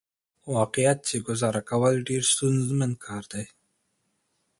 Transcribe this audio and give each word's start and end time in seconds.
واقعيت 0.55 0.99
چې 1.07 1.15
ګزاره 1.27 1.61
کول 1.69 1.93
ډېره 2.07 2.25
ستونزمن 2.33 2.91
کار 3.05 3.23
دى. 3.31 3.45